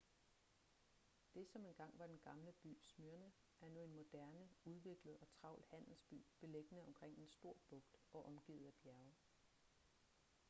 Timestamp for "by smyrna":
2.61-3.31